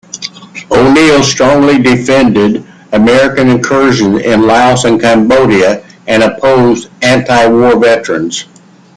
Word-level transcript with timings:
O'Neill 0.71 1.21
strongly 1.21 1.77
defended 1.77 2.65
American 2.91 3.49
incursions 3.49 4.23
in 4.23 4.47
Laos 4.47 4.83
and 4.83 4.99
Cambodia, 4.99 5.83
and 6.07 6.23
opposed 6.23 6.87
anti-war 7.03 7.77
veterans. 7.79 8.45